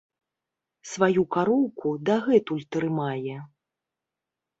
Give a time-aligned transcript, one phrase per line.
[0.91, 3.35] Сваю кароўку дагэтуль трымае.